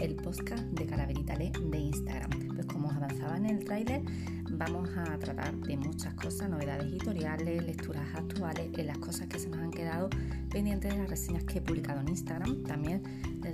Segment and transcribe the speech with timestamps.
[0.00, 2.30] el podcast de Calaveritale de Instagram.
[2.54, 4.02] Pues como os avanzaba en el tráiler,
[4.50, 9.58] vamos a tratar de muchas cosas, novedades editoriales, lecturas actuales, las cosas que se nos
[9.60, 10.08] han quedado
[10.50, 13.02] pendientes de las reseñas que he publicado en Instagram, también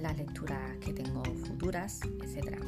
[0.02, 2.58] las lecturas que tengo futuras, etcétera,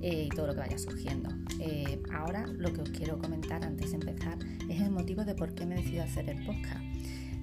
[0.00, 1.30] eh, y todo lo que vaya surgiendo.
[1.60, 4.38] Eh, ahora lo que os quiero comentar antes de empezar
[4.68, 6.84] es el motivo de por qué me he decidido hacer el podcast.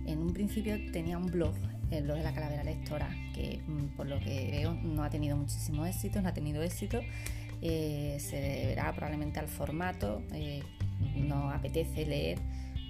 [0.05, 1.55] En un principio tenía un blog
[1.97, 5.38] el blog de la calavera lectora, que mm, por lo que veo no ha tenido
[5.38, 7.02] muchísimo éxito, no ha tenido éxito.
[7.61, 10.61] Eh, se deberá probablemente al formato, eh,
[11.16, 12.39] no apetece leer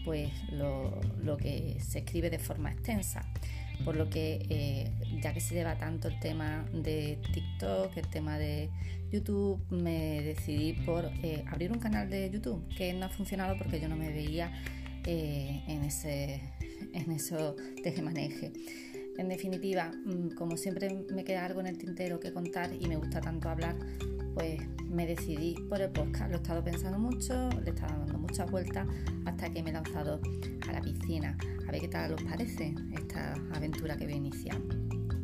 [0.03, 3.23] pues lo, que se escribe de forma extensa.
[3.85, 8.37] Por lo que eh, ya que se lleva tanto el tema de TikTok, el tema
[8.37, 8.69] de
[9.11, 11.09] YouTube, me decidí por
[11.47, 14.51] abrir un canal de YouTube que no ha funcionado porque yo no me veía
[15.05, 16.41] en ese
[16.93, 17.55] en eso
[18.01, 18.53] maneje
[19.17, 22.97] en definitiva, mm, como siempre me queda algo en el tintero que contar y me
[22.97, 23.75] gusta tanto hablar,
[24.33, 26.29] pues me decidí por el podcast.
[26.29, 28.87] Lo he estado pensando mucho, le he estado dando muchas vueltas
[29.25, 30.19] hasta que me he lanzado
[30.67, 31.37] a la piscina.
[31.67, 34.59] A ver qué tal os parece esta aventura que voy a iniciar.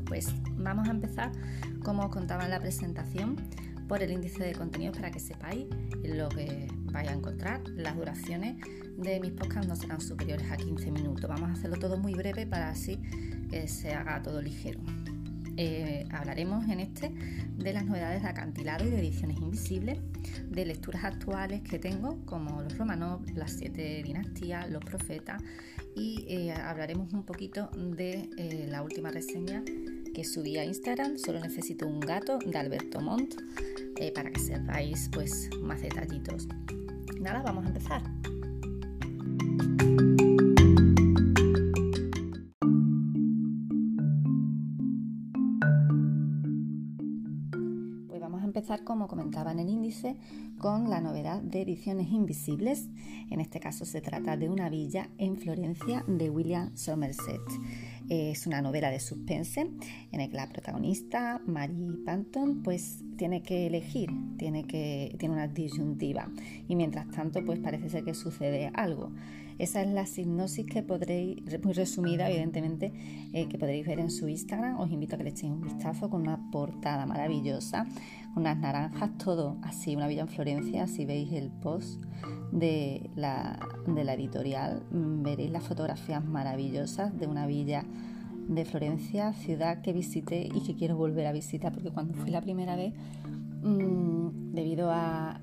[0.05, 1.31] Pues vamos a empezar,
[1.83, 3.35] como os contaba en la presentación,
[3.87, 5.65] por el índice de contenidos para que sepáis
[6.03, 7.67] lo que vais a encontrar.
[7.69, 8.57] Las duraciones
[8.97, 11.27] de mis podcasts no serán superiores a 15 minutos.
[11.27, 12.99] Vamos a hacerlo todo muy breve para así
[13.49, 14.79] que se haga todo ligero.
[15.61, 19.99] Eh, hablaremos en este de las novedades de acantilado y de ediciones invisibles,
[20.49, 25.43] de lecturas actuales que tengo como los Romanov, las siete dinastías, los profetas
[25.97, 29.61] y eh, hablaremos un poquito de eh, la última reseña
[30.13, 33.35] que subí a Instagram, solo necesito un gato de Alberto Montt
[34.15, 36.47] para que sepáis pues más detallitos.
[37.19, 38.01] Nada, vamos a empezar.
[48.77, 50.15] Como comentaba en el índice,
[50.59, 52.87] con la novedad de Ediciones Invisibles.
[53.31, 57.41] En este caso se trata de Una villa en Florencia de William Somerset.
[58.09, 59.71] Es una novela de suspense
[60.11, 61.73] en el que la protagonista, Mary
[62.05, 66.29] Panton, pues tiene que elegir, tiene, que, tiene una disyuntiva
[66.67, 69.11] y mientras tanto pues parece ser que sucede algo.
[69.59, 72.93] Esa es la sinopsis que podréis, muy resumida evidentemente,
[73.33, 74.79] eh, que podréis ver en su Instagram.
[74.79, 77.85] Os invito a que le echéis un vistazo con una portada maravillosa
[78.35, 82.01] unas naranjas, todo así, una villa en Florencia, si veis el post
[82.51, 87.85] de la, de la editorial, mm, veréis las fotografías maravillosas de una villa
[88.47, 92.41] de Florencia, ciudad que visité y que quiero volver a visitar, porque cuando fui la
[92.41, 92.93] primera vez,
[93.61, 95.39] mm, debido a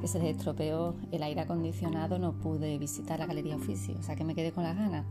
[0.00, 4.16] que se les estropeó el aire acondicionado, no pude visitar la Galería Oficio, o sea
[4.16, 5.04] que me quedé con las ganas.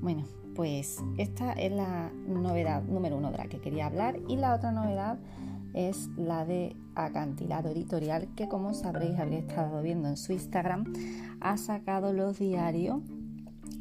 [0.00, 4.54] Bueno, pues esta es la novedad número uno de la que quería hablar y la
[4.54, 5.18] otra novedad
[5.74, 10.84] es la de Acantilado Editorial, que como sabréis, habréis estado viendo en su Instagram,
[11.40, 13.00] ha sacado los diarios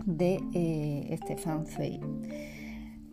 [0.05, 2.01] de eh, Stefan Zweig.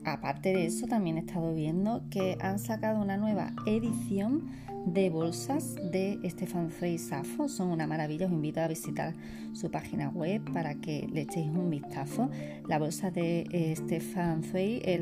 [0.05, 4.51] Aparte de eso, también he estado viendo que han sacado una nueva edición
[4.87, 7.49] de bolsas de Stefan Zweig Safo.
[7.49, 9.15] Son una maravilla, os invito a visitar
[9.53, 12.31] su página web para que le echéis un vistazo.
[12.69, 15.01] La bolsa de eh, Stefan Zweig es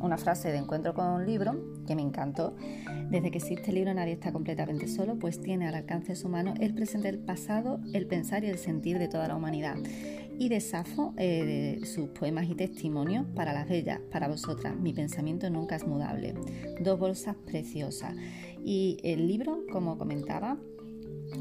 [0.00, 1.56] una frase de encuentro con un libro
[1.86, 2.56] que me encantó.
[3.10, 6.28] Desde que existe el libro nadie está completamente solo, pues tiene al alcance de su
[6.28, 9.76] mano el presente, el pasado, el pensar y el sentir de toda la humanidad
[10.38, 14.76] y de Safo eh, sus poemas y testimonios para las bellas, para vosotras.
[14.76, 16.34] Mi pensamiento nunca es mudable.
[16.80, 18.14] Dos bolsas preciosas.
[18.64, 20.58] Y el libro, como comentaba,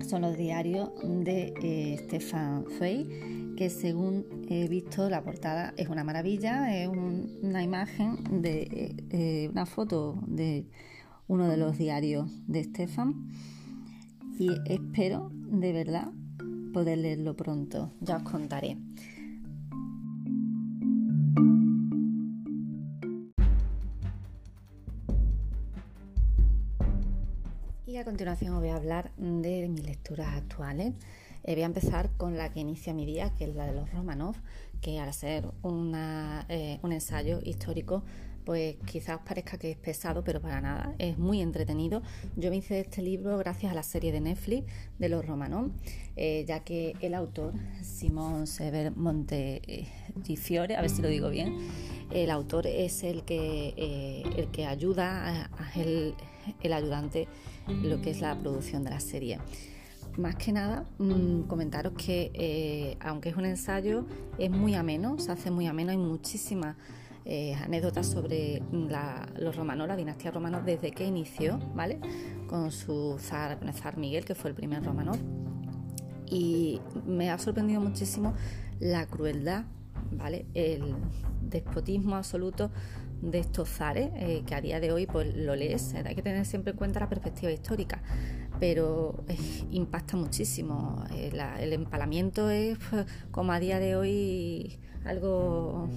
[0.08, 6.04] son los diarios de eh, Stefan Zweig, que según he visto la portada es una
[6.04, 10.68] maravilla, es una imagen de eh, una foto de
[11.28, 13.30] uno de los diarios de Stefan
[14.38, 16.12] y espero de verdad
[16.76, 18.76] poder leerlo pronto, ya os contaré.
[27.88, 30.96] Y a continuación os voy a hablar de mis lecturas actuales.
[31.46, 33.90] Eh, voy a empezar con la que inicia mi día, que es la de los
[33.94, 34.36] Romanov,
[34.82, 38.04] que al ser eh, un ensayo histórico
[38.46, 42.02] pues quizás parezca que es pesado, pero para nada, es muy entretenido.
[42.36, 45.72] Yo me hice este libro gracias a la serie de Netflix de los Romanov,
[46.16, 51.58] eh, ya que el autor, Simón Sever Montefiore, a ver si lo digo bien,
[52.12, 56.14] el autor es el que, eh, el que ayuda a, el,
[56.72, 57.28] ayudante
[57.68, 59.40] en lo que es la producción de la serie
[60.18, 64.06] más que nada mm, comentaros que eh, aunque es un ensayo
[64.38, 66.78] es muy ameno, se hace muy ameno, hay muchísimas
[67.26, 68.62] eh, anécdotas sobre
[69.40, 72.00] los romanos, la dinastía romana, desde que inició, ¿vale?
[72.48, 75.14] Con su zar, zar Miguel, que fue el primer romano.
[76.30, 78.36] Y me ha sorprendido muchísimo
[78.80, 79.66] la crueldad,
[80.12, 80.46] ¿vale?
[80.54, 80.96] El
[81.42, 82.70] despotismo absoluto
[83.22, 86.46] de estos zares, eh, que a día de hoy pues lo lees, hay que tener
[86.46, 88.04] siempre en cuenta la perspectiva histórica,
[88.60, 89.38] pero eh,
[89.72, 91.04] impacta muchísimo.
[91.12, 92.78] El empalamiento es
[93.32, 95.90] como a día de hoy algo,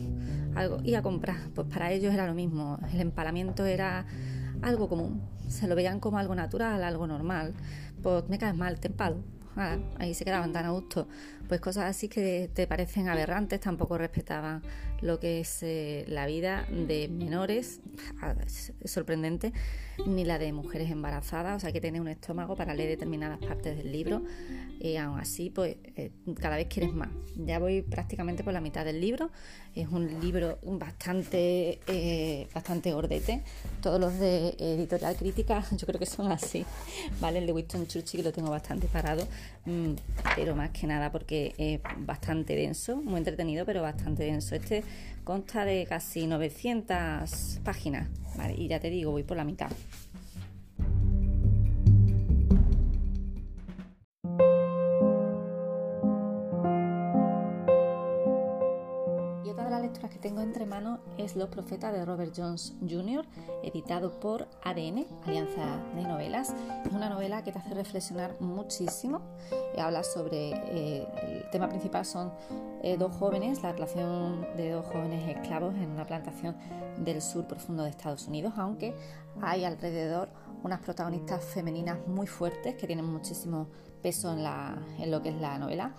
[0.54, 4.06] algo, y a comprar, pues para ellos era lo mismo, el empalamiento era
[4.62, 7.54] algo común, se lo veían como algo natural, algo normal,
[8.02, 9.22] pues me caes mal, te empalo
[9.98, 11.08] ahí se quedaban tan a gusto.
[11.48, 14.62] Pues cosas así que te parecen aberrantes, tampoco respetaban
[15.00, 17.80] lo que es eh, la vida de menores,
[18.44, 19.52] es sorprendente,
[20.06, 23.76] ni la de mujeres embarazadas, o sea, que tiene un estómago para leer determinadas partes
[23.76, 24.22] del libro
[24.80, 26.10] y aún así, pues eh,
[26.40, 27.08] cada vez quieres más.
[27.36, 29.30] Ya voy prácticamente por la mitad del libro,
[29.74, 33.42] es un libro bastante, eh, bastante gordete,
[33.82, 36.64] todos los de editorial crítica yo creo que son así,
[37.20, 37.38] ¿vale?
[37.38, 39.26] El de Winston Churchill lo tengo bastante parado,
[39.66, 39.92] mm,
[40.36, 44.54] pero más que nada porque es bastante denso, muy entretenido, pero bastante denso.
[44.54, 44.84] Este
[45.24, 48.08] consta de casi 900 páginas.
[48.56, 49.70] Y ya te digo, voy por la mitad.
[61.28, 63.26] Es Los Profetas de Robert Jones Jr.,
[63.62, 66.54] editado por ADN, Alianza de Novelas.
[66.86, 69.20] Es una novela que te hace reflexionar muchísimo.
[69.74, 72.32] Eh, habla sobre, eh, el tema principal son
[72.82, 76.56] eh, dos jóvenes, la relación de dos jóvenes esclavos en una plantación
[76.96, 78.94] del sur profundo de Estados Unidos, aunque
[79.42, 80.30] hay alrededor
[80.62, 83.68] unas protagonistas femeninas muy fuertes que tienen muchísimo
[84.02, 85.94] peso en, lo que es la novela.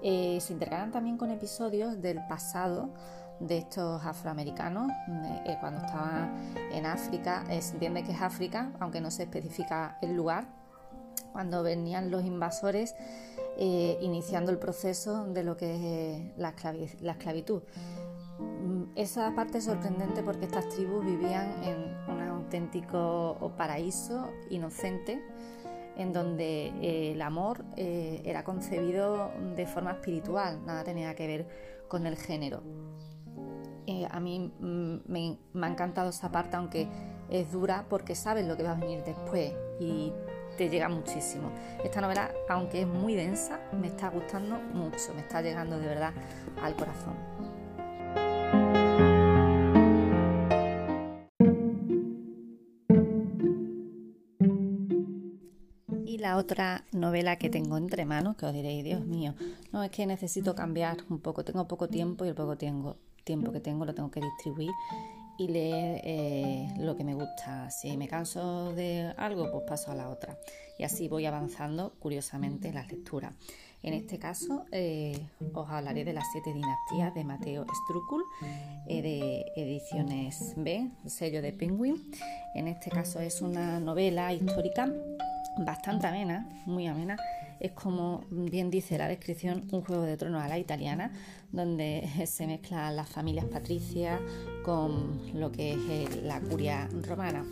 [0.00, 2.90] se intercalan también con episodios del pasado
[3.40, 4.90] de estos afroamericanos
[5.46, 6.34] eh, cuando estaban
[6.72, 7.44] en África.
[7.50, 10.46] Eh, se entiende que es África, aunque no se especifica el lugar.
[11.32, 12.94] Cuando venían los invasores
[13.58, 16.54] eh, iniciando el proceso de lo que es la,
[17.12, 17.62] esclavitud.
[18.38, 25.22] Mm, esa parte es sorprendente porque estas tribus vivían en un auténtico paraíso inocente
[25.96, 31.48] en donde el amor era concebido de forma espiritual, nada tenía que ver
[31.88, 32.62] con el género.
[33.90, 36.86] Eh, a mí mm, me, ha encantado esa parte, aunque
[37.30, 40.12] es dura, porque sabes lo que va a venir después y
[40.58, 41.50] te llega muchísimo.
[41.82, 46.12] Esta novela, aunque es muy densa, me está gustando mucho, me está llegando de verdad
[46.62, 47.14] al corazón.
[56.04, 59.34] Y la otra novela que tengo entre manos, que os diréis, Dios mío,
[59.72, 63.52] no es que necesito cambiar un poco, tengo poco tiempo y el poco tiempo tiempo
[63.52, 64.70] que tengo lo tengo que distribuir
[65.36, 67.70] y leer eh, lo que me gusta.
[67.70, 70.38] Si me canso de algo, pues paso a la otra.
[70.78, 73.34] Y así voy avanzando curiosamente en las lecturas.
[73.82, 75.16] En este caso eh,
[75.52, 78.24] os hablaré de las siete dinastías de Mateo Strúcul,
[78.88, 82.10] eh, de Ediciones B, sello de Penguin.
[82.54, 84.90] En este caso es una novela histórica
[85.58, 87.16] bastante amena, muy amena,
[87.60, 91.12] es como bien dice la descripción, un juego de tronos a la italiana,
[91.52, 94.20] donde se mezclan las familias patricias
[94.64, 97.44] con lo que es eh, la curia romana.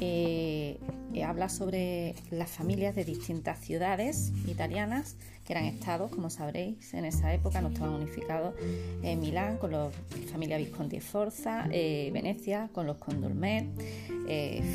[0.00, 0.78] Eh,
[1.14, 7.04] eh, habla sobre las familias de distintas ciudades italianas que eran estados, como sabréis, en
[7.04, 8.54] esa época no estaban unificados.
[9.02, 9.90] en Milán con la
[10.30, 13.66] familia Visconti e Forza, Venecia con los Condormet,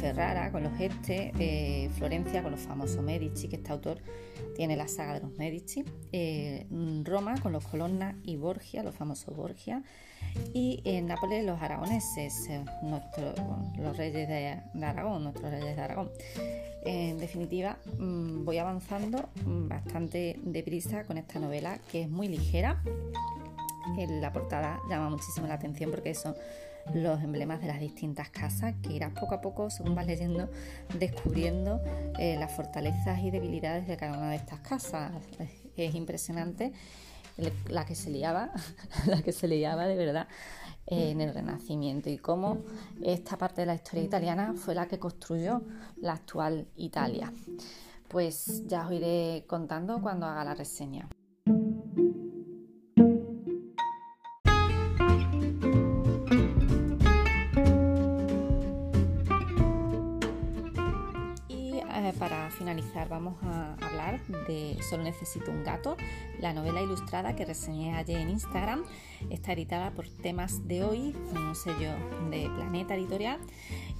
[0.02, 4.00] Ferrara con los Este, Florencia con los famosos Medici, que este autor
[4.56, 5.86] tiene la saga de los Medici,
[7.04, 9.84] Roma con los Colonna y Borgia, los famosos Borgia,
[10.53, 12.63] y en Nápoles los aragoneses, eh,
[13.77, 16.12] los reyes de, Aragón, nuestros reyes de Aragón.
[16.86, 22.82] En definitiva, mm, voy avanzando mm, bastante deprisa con esta novela que es muy ligera.
[23.98, 26.36] la portada llama muchísimo la atención porque son
[26.94, 30.50] los emblemas de las distintas casas que irás poco a poco, según vas leyendo,
[31.00, 31.82] descubriendo
[32.20, 35.12] eh, las fortalezas y debilidades de cada una de estas casas.
[35.77, 36.74] Es impresionante
[37.70, 38.52] la que se liaba,
[39.08, 40.28] la que se liaba de verdad
[40.86, 42.60] en el Renacimiento y cómo
[43.02, 45.62] esta parte de la historia italiana fue la que construyó
[45.98, 47.32] la actual Italia.
[48.08, 51.10] Pues ya os iré contando cuando haga la reseña.
[63.10, 65.96] Vamos a hablar de Solo necesito un gato,
[66.42, 68.84] la novela ilustrada que reseñé ayer en Instagram.
[69.30, 71.92] Está editada por Temas de Hoy, un sello
[72.30, 73.40] de Planeta Editorial.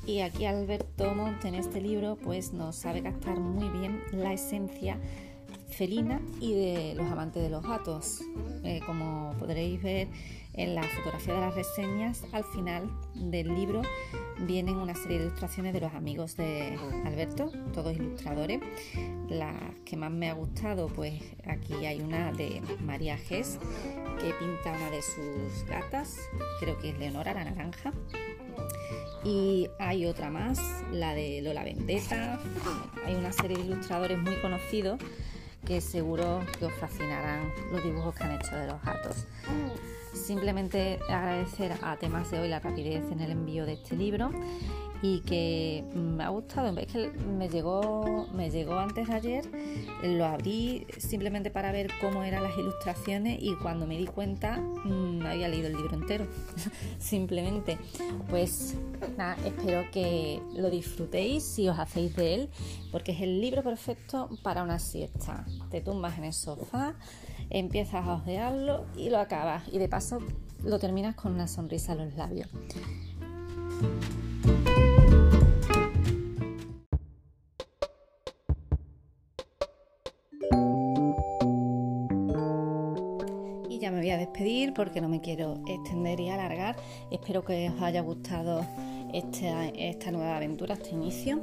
[0.06, 5.00] Y aquí Alberto Monte en este libro pues nos sabe captar muy bien la esencia
[5.70, 8.22] felina y de los amantes de los gatos.
[8.64, 10.10] Eh, como podréis ver
[10.54, 13.82] en la fotografía de las reseñas, al final del libro
[14.40, 18.62] vienen una serie de ilustraciones de los amigos de Alberto, todos ilustradores.
[19.30, 19.54] La
[19.86, 23.58] que más me ha gustado, pues aquí hay una de María Gess,
[24.20, 26.18] que pinta una de sus gatas,
[26.60, 27.92] creo que es Leonora, la naranja.
[29.24, 30.60] Y hay otra más,
[30.92, 32.40] la de Lola Vendetta.
[33.06, 35.00] Hay una serie de ilustradores muy conocidos
[35.66, 39.26] que seguro que os fascinarán los dibujos que han hecho de los gatos.
[40.14, 44.32] Simplemente agradecer a temas de hoy la rapidez en el envío de este libro
[45.04, 46.76] y que me ha gustado.
[46.78, 49.46] Es que me llegó, me llegó antes de ayer,
[50.02, 55.28] lo abrí simplemente para ver cómo eran las ilustraciones y cuando me di cuenta me
[55.28, 56.26] había leído el libro entero.
[57.00, 57.78] simplemente,
[58.30, 58.78] pues
[59.18, 62.50] nada, espero que lo disfrutéis si os hacéis de él,
[62.90, 65.46] porque es el libro perfecto para una siesta.
[65.70, 66.96] Te tumbas en el sofá,
[67.54, 69.64] empiezas a ojearlo y lo acabas.
[69.72, 70.20] Y de paso
[70.64, 72.50] lo terminas con una sonrisa en los labios.
[83.84, 86.78] ya me voy a despedir porque no me quiero extender y alargar.
[87.12, 88.66] Espero que os haya gustado
[89.14, 91.38] esta, nueva aventura, este inicio.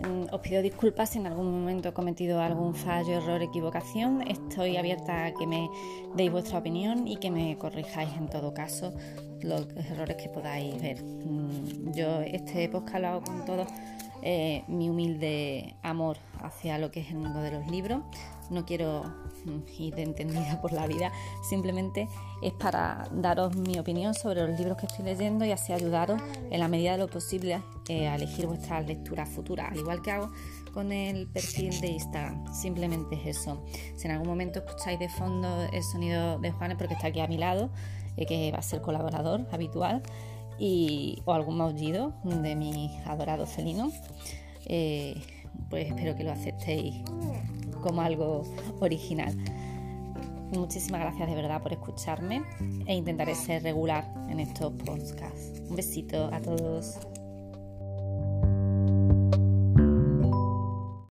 [0.00, 4.22] Mm, os pido disculpas si en algún momento he cometido algún fallo, error, equivocación.
[4.22, 5.68] Estoy abierta a que me
[6.16, 8.92] deis vuestra opinión y que me corrijáis en todo caso
[9.42, 11.02] los errores que podáis ver.
[11.02, 13.66] Mm, yo este podcast lo con todo
[14.22, 18.02] eh, mi humilde amor hacia lo que es el mundo de los libros.
[18.50, 19.04] No quiero
[19.78, 21.12] ir de entendida por la vida,
[21.48, 22.08] simplemente
[22.42, 26.60] es para daros mi opinión sobre los libros que estoy leyendo y así ayudaros en
[26.60, 30.30] la medida de lo posible eh, a elegir vuestras lecturas futuras, al igual que hago
[30.72, 32.52] con el perfil de Instagram.
[32.52, 33.64] Simplemente es eso.
[33.96, 37.26] Si en algún momento escucháis de fondo el sonido de Juanes porque está aquí a
[37.26, 37.70] mi lado,
[38.16, 40.02] eh, que va a ser colaborador habitual,
[40.58, 43.90] y, o algún maullido de mi adorado felino,
[44.66, 45.20] eh,
[45.70, 46.96] pues espero que lo aceptéis
[47.80, 48.42] como algo
[48.80, 49.34] original.
[50.52, 52.42] Muchísimas gracias de verdad por escucharme
[52.86, 55.60] e intentaré ser regular en estos podcasts.
[55.68, 56.98] Un besito a todos.